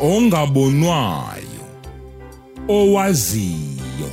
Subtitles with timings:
[0.00, 1.64] ongabonwayo
[2.68, 4.10] owaziyo.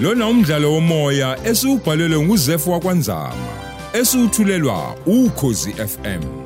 [0.00, 3.54] Lona umdlalo womoya esiubhalelwe nguZefu wakwanzama
[3.92, 6.44] esithulelwa ukhozi FM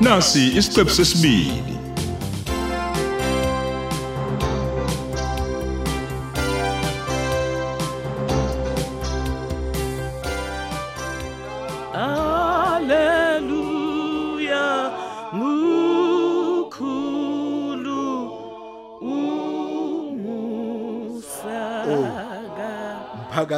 [0.00, 1.73] Nasi isiqephu sesibili.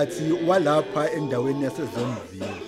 [0.07, 2.63] Phakathi walapha endaweni yasezonville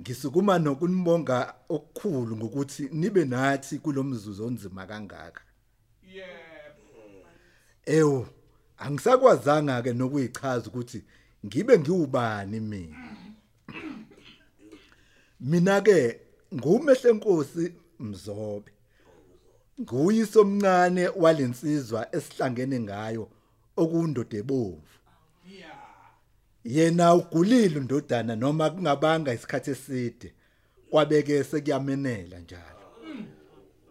[0.00, 5.42] ngisukuma nokunibonga okukhulu ngokuthi nibe nathi kulomzuzu onzima kangaka.
[7.86, 8.24] Ew
[8.78, 11.04] angisakwazanga ke nokuyichaza ukuthi
[11.46, 12.96] ngibe ngiwubani mina.
[15.40, 16.20] Mina ke
[16.54, 18.72] ngumehlenkosi Mzobe.
[19.80, 23.28] Nguyise omncane walensizwa esihlangene ngayo
[23.76, 24.97] okundoda ebovu
[26.68, 30.34] yena ugulile undodana noma kungabanga isikhathi eside.
[30.90, 32.86] Kwabeke sekuyamenela njalo.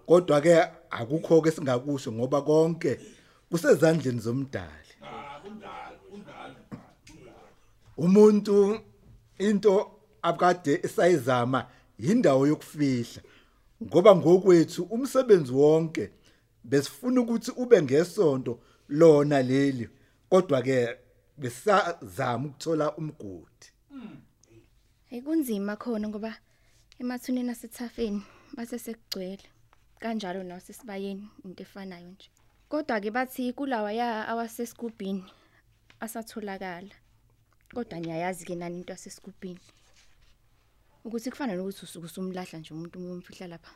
[0.06, 3.00] Kodwa ke akukho ke singakusho ngoba konke
[3.50, 4.94] kusezandleni zomdali.
[7.98, 8.80] Umuntu
[9.40, 11.66] into abakade esayizama
[12.00, 13.22] indawo yokufihla
[13.84, 16.10] ngoba ngokwethu umsebenzi wonke
[16.64, 19.90] besifuna ukuthi ube ngesonto lona leli.
[20.30, 20.98] Kodwa ke
[21.38, 23.68] besazama ukuthola umgodi
[25.10, 26.32] Hey kunzima khona ngoba
[27.00, 28.22] emathuneni asethafeni
[28.56, 29.46] base sekugcwele
[30.00, 32.30] kanjalo nasesibayeni into efanayo nje.
[32.70, 35.24] Kodwa ke bathi kulawa ya awasesigubhini
[36.00, 36.96] asatholakala.
[37.74, 39.60] Kodwa niyayazi ke nani into yasesigubhini.
[41.06, 43.72] Ukuthi kufana nokuthi usuku sumlahla nje umuntu umfihla lapha.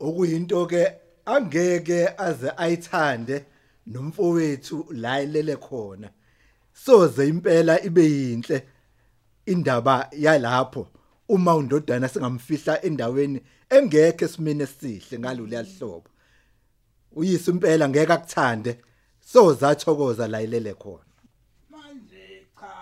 [0.00, 0.82] okuyinto ke
[1.24, 3.44] angeke aze ayithande
[3.86, 6.10] nomfowethu la elele khona
[6.72, 8.66] soze impela ibe yinhle
[9.46, 10.88] indaba yalapho.
[11.28, 13.40] Uma undodana singamfihla endaweni
[13.70, 16.12] engekho esimene esihle ngalolu yahlobo
[17.16, 18.78] uyise impela ngeke akuthande.
[19.20, 21.04] Soze athokoza la elele khona.
[21.70, 22.72] Manje cha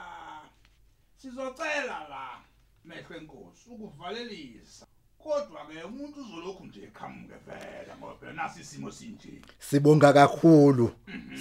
[1.17, 2.41] sizocela la
[2.85, 4.87] mehle enkosi ukuvalelisa.
[5.19, 9.43] Kodwa ke umuntu uzolokhu nje eqhamuke vele ngoba nasi isimo sinje.
[9.59, 10.91] Sibonga kakhulu.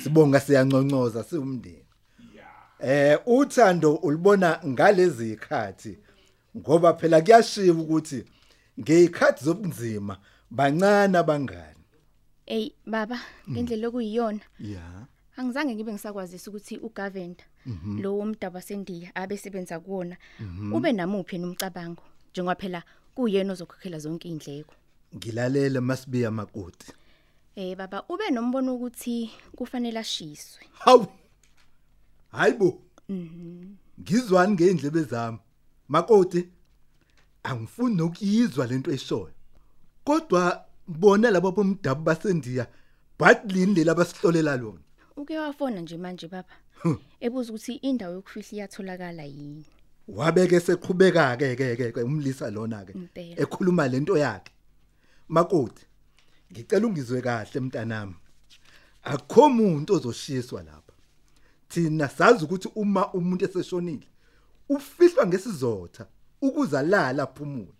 [0.04, 1.89] Sibonga siyanconcoza siwumndeni.
[2.82, 5.98] Eh uthando ulibona ngalezi ikhathi
[6.58, 8.24] ngoba phela kuyashiwa ukuthi
[8.80, 10.18] ngezikhathi zobunzima
[10.50, 11.84] bancane abangani.
[12.46, 13.20] Ey baba
[13.50, 15.08] ngendlela okuyiyona Yeah.
[15.38, 17.44] angizange ngibe ngisakwazisa ukuthi uGavenda
[18.02, 20.18] lo womdaba sendiya abesebenza kuwona
[20.74, 22.84] ube namuphi nomcabango njengoba phela
[23.16, 24.74] kuyena ozokhokhela zonke indleko.
[25.16, 26.94] Ngilalele masibiya makoti.
[27.56, 30.64] Eh baba ube nombono ukuthi kufanele ashiswe.
[30.80, 31.08] Hawu.
[32.32, 32.82] Hayibo.
[33.10, 33.76] Mhm.
[34.02, 35.40] Ngizwani ngeindlebe zami.
[35.88, 36.50] Makoti
[37.44, 39.34] angifuni nokuyizwa lento eshoyo.
[40.04, 42.68] Kodwa bona labo bomdabu basendiya
[43.20, 44.80] badlini lela basihlolela lona.
[45.16, 46.56] Uke wafona nje manje baba.
[47.20, 49.66] Ebuza ukuthi indawo yokufihla iyatholakala yini.
[50.10, 53.36] wabeke seqhubeka ke ke ke ke umlisa lona ke Impela.
[53.42, 54.52] ekhuluma lento yakhe
[55.28, 55.86] makoti
[56.52, 58.16] ngicela ungizwe kahle mntanami
[59.04, 60.89] akukho umuntu ozoshiswa lapha
[61.70, 64.08] thina sazi ukuthi uma umuntu eseshonile
[64.70, 66.06] ufihlwa ngesizotha
[66.42, 67.74] ukuza lala aphumule.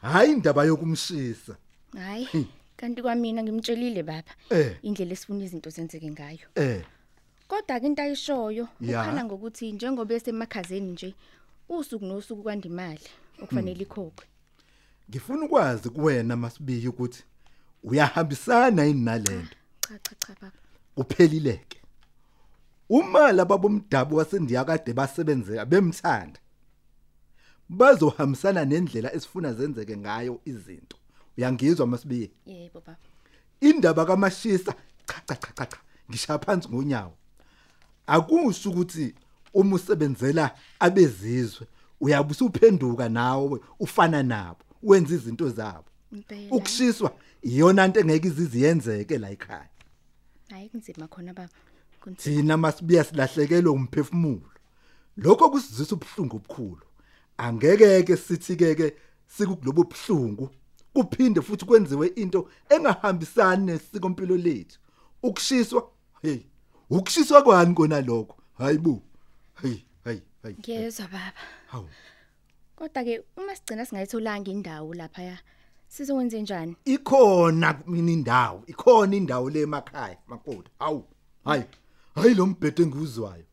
[0.00, 1.56] Hayi indaba yokumshisa.
[1.96, 4.32] Hayi kanti kwamina ngimtshelile baba.
[4.50, 4.76] Eh.
[4.82, 6.48] indlela esifuna izinto zenzeke ngayo.
[6.54, 6.84] eh.
[7.48, 11.14] Kodwa ke into ayishoyo ukhala ngokuthi njengoba esemakhazeni nje
[11.68, 13.00] usuku nosuku kwanda imali
[13.42, 14.26] okufanele ikhokhwe.
[15.10, 17.24] ngifuna ukwazi kuwena masibiyi ukuthi
[17.84, 19.56] uyahambisana yini nalento?
[19.80, 20.52] Cha cha cha baba.
[20.94, 21.78] kuphelileke
[22.88, 26.40] uma laba bomdabu wasendiya kade basebenzeka bemthanda
[27.68, 30.96] bazohambisana nendlela esifuna zenzeke ngayo izinto
[31.38, 32.96] uyangizwa masibiye Yebo baba.
[33.60, 34.74] indaba kamashisa
[35.06, 35.78] cha cha cha cha cha
[36.10, 37.14] ngishaya phansi ngonyawo
[38.06, 39.14] akusho ukuthi
[39.54, 41.66] uma usebenzela abezizwe
[42.00, 46.50] uyabe usuphenduka nawe ufana nabo wenza izinto zabo Impela.
[46.56, 47.12] ukushiswa
[47.42, 49.68] iyona into engeke iziziyenzeke la ekhaya
[50.50, 51.48] Hayi kunzima khona baba.
[52.14, 54.50] Thina masibiya silahlekelwe umphefumulo.
[55.16, 56.86] Lokho kusizisa ubhlungu obukhulu.
[57.38, 60.50] Angeke ke sithi ke ke sikulobo buhlungu
[60.94, 64.78] kuphinde futhi kwenziwe into engahambisani nesikompilo lethu.
[65.22, 65.90] Ukushiswa
[66.22, 66.38] hey
[66.90, 68.36] ukushiswa kwani kona lokho?
[68.58, 69.02] Hayibo
[69.62, 71.32] hey hey hayi ngiyezwa baba.
[71.66, 71.88] Hawu.
[72.76, 75.38] Kodwa ke uma sigcina singayitholanga indawo lapha
[75.88, 76.76] sizokwenze njani?
[76.84, 81.04] Ikhona mina indawo ikhona indawo le emakhaya makoti hawu
[81.44, 81.64] hayi.
[82.16, 83.44] Hayi lo mbhedo engiwuzwayo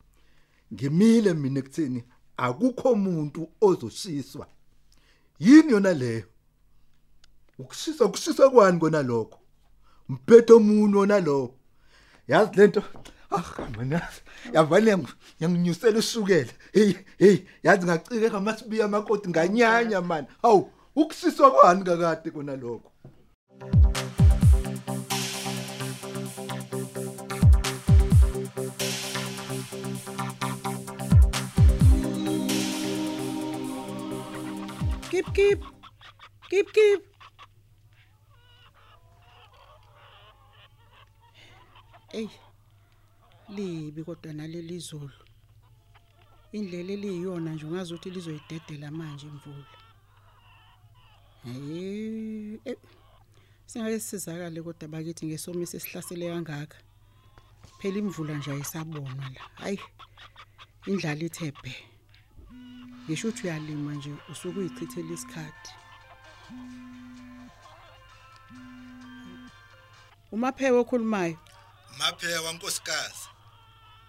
[0.72, 2.00] ngimile mina ekutheni
[2.36, 4.46] akukho umuntu ozoshiswa
[5.38, 6.26] yini yona leyo?
[7.58, 9.38] Ukushisa ukushisa kwani kona lokho?
[10.08, 11.54] Mbhedo omunye wona lo
[12.28, 12.82] yazi lento
[13.30, 14.08] ah mina
[14.52, 14.98] yavale
[15.40, 22.56] yanginyusela ushukela hey hey yazi ngacike ngamasibiya makoti nganyanya man hawu ukushiswa kwani kakade kona
[22.56, 22.90] lokho?
[35.14, 35.60] Kip kip.
[36.50, 37.00] Kip kip.
[42.12, 42.28] Ey.
[43.48, 45.18] Libi kodwa naleli izulu.
[46.52, 49.78] Indlela eliyiyona nje ungazi ukuthi lizoyidedela manje imvula.
[51.44, 52.76] Hey, eh,
[53.66, 56.78] singaye sizakale kodwa bakithi ngesomiso esihlasele kangaka.
[57.78, 59.42] Phela imvula nje ayisabonwa la.
[59.62, 59.78] Hayi.
[60.86, 61.93] Indlala ithe bhe.
[63.04, 65.70] Ngisho ukuthi uyalima nje usuke uyichithela isikhathi.
[70.32, 71.38] Umaphewe okhulumayo?
[71.98, 73.28] Mapheka nkosikazi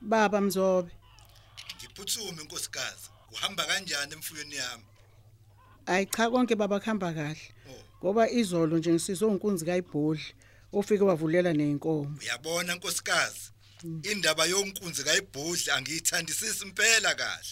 [0.01, 0.92] baba mzobe.
[1.77, 3.09] Ngiphuthume nkosikazi.
[3.33, 4.83] Uhamba kanjani emfuyweni yami?
[5.86, 7.42] Ayi cha konke baba kuhamba kahle.
[7.69, 7.83] Oh.
[8.03, 10.33] ngoba izolo nje ngisizwe unkunzi kayibhodli
[10.74, 13.51] ofike wavulela nenkomo uyabona nkosikazi?
[14.12, 17.51] Indaba yonkunzi kayibhudli angiyithandisisi impela kahle.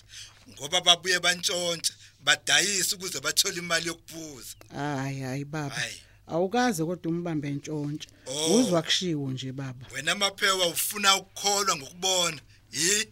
[0.52, 1.94] Ngoba babuye bantshontshe
[2.24, 5.76] badayisa ukuze bathole imali yokuphuza hayi hayi baba.
[5.76, 6.02] Hayi.
[6.28, 8.56] awukaze kodwa umbambe entshontshe Oh.
[8.60, 9.86] uzwa kushiwo nje baba.
[9.94, 12.42] Wena maphewa ufuna ukukholwa ngokubona.
[12.72, 13.08] Yi?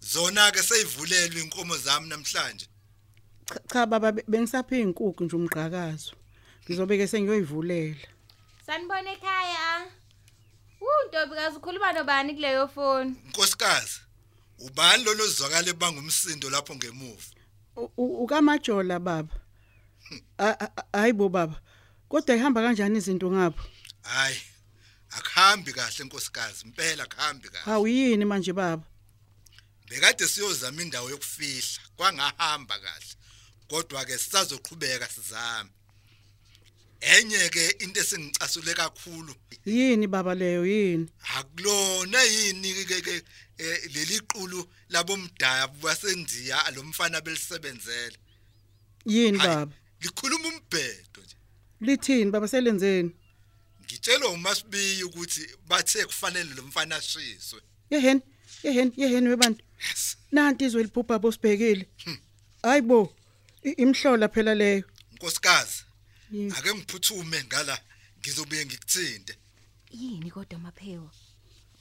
[0.00, 2.66] Zona ke seyivulelwe inkomo zami namhlanje.
[3.46, 6.12] Cha cha baba be- bengisaphe inkukhu nje umgqakazo.
[6.64, 8.06] Ngizobeke sengiyoyivulela.
[8.66, 9.86] Sanibona ekhaya.
[10.80, 13.14] Uh, Ntobikazi ukhuluma nobani kuleyo phone?
[13.28, 14.00] nkosikazi.
[14.60, 17.24] Ubani lolo zwakale bangumsindo lapho ngemuva?
[17.96, 19.34] Ukamajola baba.
[20.92, 21.60] Hayibo baba
[22.08, 23.64] kodwa ihamba kanjani izinto ngapho?
[24.02, 24.40] Hayi
[25.10, 27.72] akuhambi kahle nkosikazi impela akuhambi kahle.
[27.72, 28.84] Awuyini manje baba?
[29.88, 33.14] Bekade siyozama indawo yokufihla kwangahamba kahle
[33.68, 35.70] kodwa ke sisazoqhubeka sizame.
[37.00, 39.34] Enye ke into esingicasule kakhulu
[39.64, 41.08] yini baba leyo yini?
[41.36, 43.22] Akulona yini ke
[43.94, 48.16] leli qulu labomdaya basendiya lomfana belisebenzela
[49.06, 49.72] yini baba?
[50.00, 51.36] likhuluma umbhedo nje.
[51.80, 52.48] Lithini baba?
[52.48, 53.10] Selenzeni?
[53.84, 57.60] Ngitshelwe umasibiyi ukuthi bathe kufanele lo mfana ashiswe.
[57.90, 58.20] Yeheni
[58.62, 59.64] yeheni yeheni webantu.
[59.88, 60.16] Yes.
[60.32, 61.88] Nanti izwe liphupha bosibhekile
[62.62, 63.16] hayibo
[63.64, 64.84] i- imhlola phela leyo.
[65.12, 65.84] Nkosikazi
[66.56, 67.80] ake ngiphuthume ngala
[68.20, 69.36] ngizobuye ngikuthinte.
[69.90, 71.10] Yini kodwa maphewa?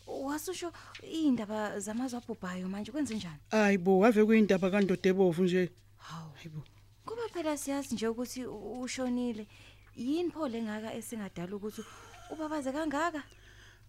[0.09, 0.71] Wasusho
[1.11, 3.39] indaba zamazwe abhubhayo manje kwenze njani?
[3.51, 6.31] hayibo ave kuyindaba kandodebovu nje Hawu.
[6.35, 6.63] hayibo
[7.05, 9.47] Kuba phela siyazi nje ukuthi ushonile.
[9.95, 11.81] Yini pho lengaka esingadala ukuthi
[12.31, 13.23] ubabaze kangaka?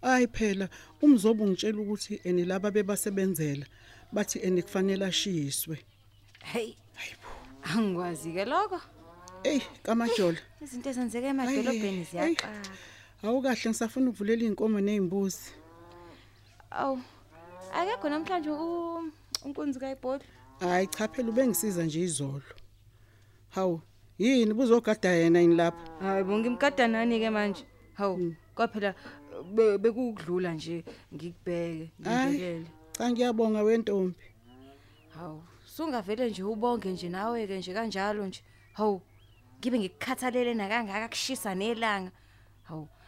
[0.02, 0.68] hayi phela
[1.02, 3.66] umzobo ngitshela ukuthi eni laba bebasebenzela
[4.12, 5.78] bathi eni kufanele ashiswe
[6.42, 6.74] Hey.
[7.62, 8.80] Angikwazi ke lokho.
[9.44, 12.34] ey kamajola Izinto ezenzeka emadolobheni Ayi, ayi.
[12.34, 12.62] ziyaqala.
[13.22, 15.52] awukahle ngisafuna ukuvulela inkomo nezimbuzi
[16.70, 16.98] Awu.
[17.74, 19.10] Akekho namhlanje u
[19.44, 20.26] unkunzi kayibhodla.
[20.60, 22.42] hayi cha phela ubengisiza nje izolo
[23.48, 23.80] hawu
[24.18, 27.64] yini buzogada yena yini lapha Hayi bongimkada nani ke manje?
[27.94, 28.34] Hawu.
[28.54, 28.94] Kwaphela
[29.54, 30.84] be- bekudlula nje
[31.14, 32.66] ngikubheke hayi ngibekele.
[32.92, 34.14] cha ngiyabonga wentombi
[35.14, 38.42] Hawu, sungavele nje ubonge nje nawe ke nje kanjalo nje.
[38.72, 39.00] Hawu,
[39.58, 42.10] ngibe ngikukhathalele nakangaka kushisa nelanga.
[42.62, 42.99] Hawu, na- na-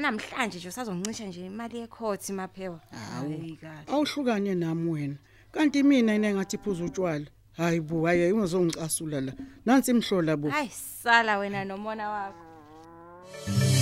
[0.00, 2.80] namhlanje nje usazoncisha nje imali yekhothi maphewa.
[2.90, 3.92] Hayi kahle.
[3.92, 5.16] awuhlukane nami wena
[5.52, 7.26] kanti mina ine ngathi phuza utshwala
[7.56, 9.32] hayi bu hayi ungazongicasula la
[9.66, 10.70] nansi imhlola bo Hayi
[11.02, 13.75] sala wena nomona wakho.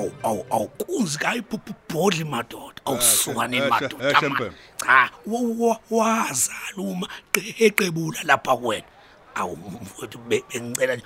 [0.00, 2.80] Awu awu awu kunzi kayiphupha ubhodli madoda.
[2.84, 4.32] Awusukane Ehle, madoda ehle, man.
[4.32, 4.56] Mpembe.
[4.76, 8.86] cha wa- wa- wazaluma qeqebula lapha kuwena.
[9.34, 11.04] Awu mfowethu be- bengicela nje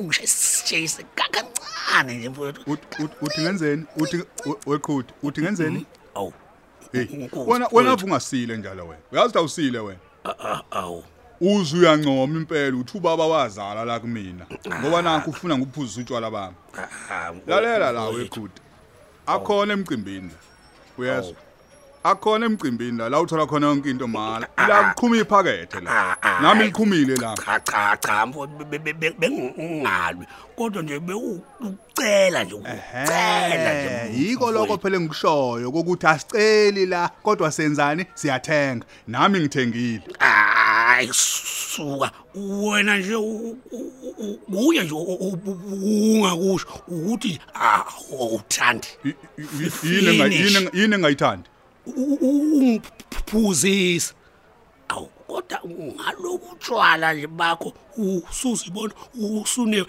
[0.00, 2.60] ungishayise kancane nje mfowethu.
[2.62, 3.84] Ut- ut- uthi ngenzeni?
[3.96, 5.86] Uthi we- weqhuti uthi ngenzeni?
[6.14, 6.32] Awu
[6.92, 8.06] hey Nkosi, wena wena mfowethu.
[8.06, 9.02] ungasile njalo wena.
[9.12, 9.98] Uyazi ukuthi awusile wena.
[10.24, 11.04] A- a- awu.
[11.40, 14.46] Uze uyancoma impela uthi ubaba wazala la kumina.
[14.80, 16.54] Ngoba nakho ufuna ngikuphuzisa utshwala bami.
[17.10, 18.62] Ah, lalela la wekhuti
[19.26, 20.30] akhona emcimbini
[20.98, 21.34] uyezwa?
[22.04, 23.08] Akhona emcimbini la.
[23.08, 24.46] La uthola khona yonke into mala.
[24.64, 25.90] Ila kuqhuma iphakethe la.
[25.90, 26.70] Ah, ah, nami hayi.
[26.70, 27.34] liqhumile la.
[27.34, 30.26] Cha cha cha mfowethu be- be- be- bengingalwi.
[30.56, 37.50] Kodwa nje bewucela nje ucela Eh, nje yiko lokho phela engikushoyo kokuthi asiceli la kodwa
[37.52, 38.06] senzani?
[38.14, 38.86] Siyathenga.
[39.08, 40.02] Nami ngithengile.
[40.96, 43.14] hayi suka wena nje
[44.48, 48.88] uye nje ungakusho ukuthi awuthandi
[49.82, 51.48] yini yini engayithandi
[52.20, 54.14] ungiphuzisa
[55.68, 58.92] ngalobu tshwala nje bakho usuzibona
[59.42, 59.84] usune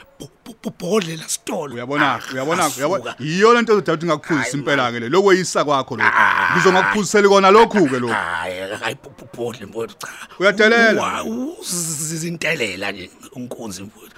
[0.80, 1.74] bhodlela sitolo.
[1.76, 2.88] Uyabona uyabona Asuka.
[2.88, 6.56] uyabona yiyo lento ezodala ukuthi ngakuphuzisa impela ke le lokweyisa kwakho lo Ah.
[6.56, 8.96] ngizongakuphuzisela kona lokhu ke lo hayi hayi
[9.36, 10.08] bhodle mfowethu cha.
[10.40, 11.24] Uyadelela?
[11.24, 14.16] uzintelela nje unkunzi mfowethu.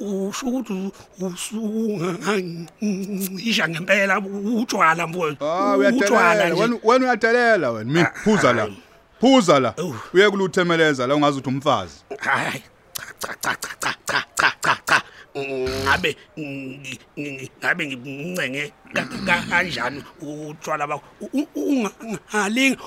[0.00, 0.90] Usho ukuthi
[1.20, 4.20] usungancisha ngempela
[4.60, 5.44] utshwala mfowethu.
[5.44, 6.62] Ah utshwala uyadelela nje.
[6.62, 8.68] Wena wena uyadelela wena mi phuza la
[9.20, 9.74] Phuza la.
[10.14, 11.94] Uye kuluthemeleza la ungazi uthi umfazi.
[12.18, 12.62] Hayi.
[12.92, 15.02] Cha cha cha cha cha cha cha cha.
[15.84, 16.16] Ngabe
[17.60, 18.72] ngabe ngincenge
[19.48, 21.04] kanjani utshwala bakho
[21.54, 22.78] ungalingi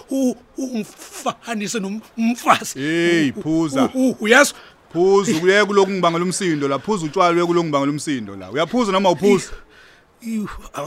[0.58, 2.80] ungifanise nomfazi.
[2.80, 3.90] Hey phuza.
[4.20, 4.54] Uyazi
[4.94, 8.52] phuza kuye kulokungibangela umsindo la phuza utshwala kuye kulokungibangela umsindo la.
[8.52, 9.52] Uyaphuza noma uphuza?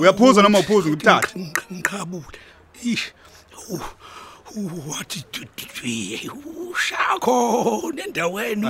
[0.01, 1.53] Uyaphuza noma uphuza ngibuthathe.
[1.73, 2.39] Ngiqhabule.
[2.85, 3.13] Ish.
[4.89, 6.31] wathi twi
[6.71, 8.67] ushakho nendaweni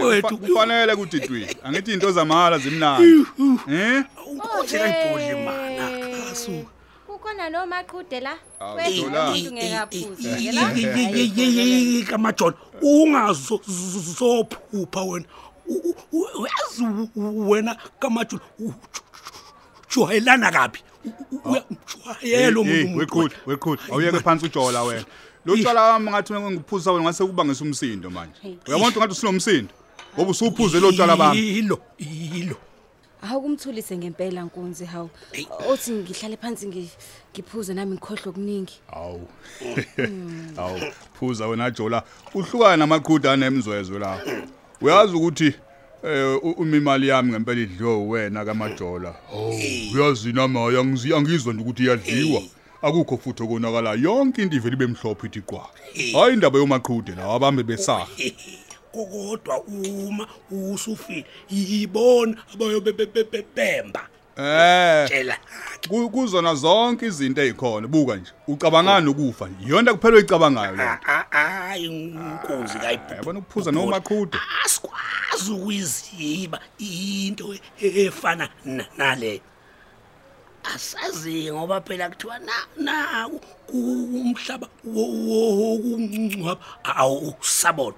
[0.00, 3.26] wethu kufanele ukuthi twi angithi into zamahala zimnandi
[3.72, 5.88] eh ukuthi ayibhodle mana
[6.28, 6.64] kasu
[7.06, 8.38] kukhona nomaqhude la
[8.76, 9.10] wethu
[9.52, 10.52] ngekaphuzi
[12.08, 15.24] kamajoni ungazophupha wena
[16.12, 16.84] uyazi
[17.24, 18.42] wena kamajoni
[19.88, 20.78] ujwayelana kabi
[21.44, 25.04] uyamjwayela hey umuntu wekhulu wekhulu awuyeke phansi ujola wena.
[25.44, 28.34] Lo tshwala wami ngathi ngiphuza wena ngase kubangisa umsindo manje.
[28.44, 29.72] Uyabona ukuthi ngathi usinomsindo?
[30.14, 31.38] Ngoba usuphuze lo tshwala bami.
[31.38, 32.56] Yilo yilo.
[33.20, 35.10] Hawu kumthulise ngempela nkunzi hawu.
[35.68, 36.96] Othi ngihlale phansi ngi-
[37.32, 38.80] ngiphuze nami ngikhohle okuningi.
[38.92, 39.28] awu
[40.56, 40.80] awu
[41.14, 42.02] phuza wena jola.
[42.34, 44.20] Uhlukana namaqhuda anemzwezwe la.
[44.80, 45.54] Uyazi ukuthi
[46.04, 49.14] eh imali yami ngempela idliwe wena kamajola.
[49.32, 49.54] Oh.
[49.94, 52.42] Uyazi nama yangizi angizwa nje ukuthi iyadliwa.
[52.82, 55.68] Akukho futhi okonakala yonke into ivele ibe mhlophe ithi qwa.
[56.12, 58.06] Hayi indaba yomaqhude la abambe besaha.
[58.92, 64.09] Kodwa uma usufile yibona abayobebebemba
[64.40, 65.06] eh.
[65.08, 65.36] Tshela
[65.88, 67.88] ku- kuzona zonke izinto ezikhona.
[67.88, 68.32] Buka nje.
[68.48, 70.84] Ucabangana nokufa yonke kuphela oyicabangayo le
[71.30, 72.78] hayi inkunzi
[73.16, 79.40] yabona ukuphuza nomaqhude asikwazi ukuyiziba into efana na- nale.
[80.74, 83.28] Asazi ngoba phela kuthiwa na na
[83.72, 87.96] umhlaba wo- wokungcwaba awusabona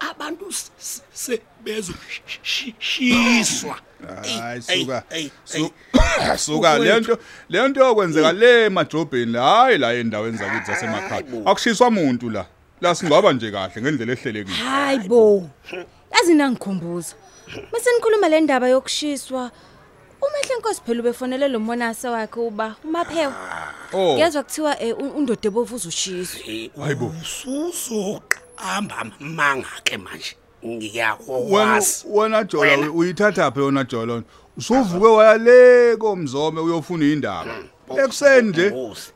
[0.00, 5.02] abantu s- s- sebezoshiswa hayi suka
[5.44, 5.70] su-
[6.46, 7.18] suka lento
[7.48, 12.46] lento yokwenzeka le madrobheni la hayi la endaweni zakithi zasemakhaya akushiswa umuntu la
[12.80, 15.50] la singaba nje kahle ngendlela ehlelekile Hayibo.
[16.14, 17.14] Yazi nangikhumbuza.
[17.72, 19.50] Mase nikhuluma le ndaba yokushiswa.
[20.24, 23.34] Umahle Nkosi phela ubefonele lo monase wakhe uba uMaphewa.
[23.92, 26.40] oh Ngezwe kuthiwa eh, u- undoda ebovu uzoshiswa.
[26.84, 32.92] hayibo usuzoqamba manga ke manje wena ngiyakwazi wena jola Wena.
[32.92, 34.22] uyithatha phe yona jola
[34.56, 37.54] usuvuke waya le komzome uyofuna indaba
[38.04, 39.10] ekuseni nje Nkosi.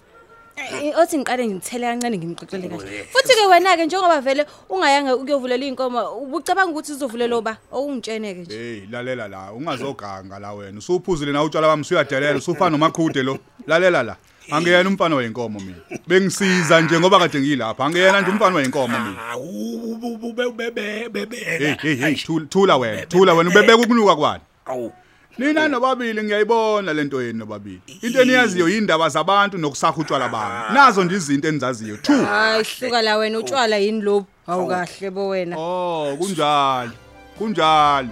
[0.59, 3.05] Eh, Othi ngiqale ngithele kancane ngimxoxele kahle.
[3.12, 8.57] Futhi ke wena ke njengoba vele ungayanga ukuyovulela inkomo ubucabanga ukuthi uzovulela oba owungitsheneke nje.
[8.59, 14.02] hey lalela la ungazoganga la wena usuphuzile na utshwala bami usuyadelela usufana nomaqhude lo lalela
[14.02, 14.17] la
[14.50, 15.99] angiyena umfana wenkomo mina.
[16.07, 17.85] Bengisiza nje ngoba kade ngilapha.
[17.85, 19.17] Angiyena nje umfana wenkomo mina.
[19.31, 20.71] Ah, u- u- u- be- be-
[21.09, 21.83] be- be- hey beka.
[21.83, 24.43] hey hey thula- thula wena thula wena ubebeka ukunuka kwani?
[24.67, 24.93] Awu.
[25.38, 27.81] nina nobabili ngiyayibona lento yenu nobabili.
[28.02, 30.75] Into eniyaziyo yindaba zabantu nokusakha utshwala bami.
[30.75, 34.26] Nazo nje izinto enizaziyo two Hayi hluka la wena utshwala yini lobu?
[34.47, 35.57] Hawu kahle bo wena.
[35.59, 36.90] oh kunjalo
[37.38, 38.09] kunjalo.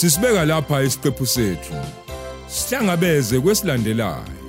[0.00, 1.74] Sisibeka lapha isiqephu sethu.
[2.48, 4.39] Sihlangabeze kwesilandelayo.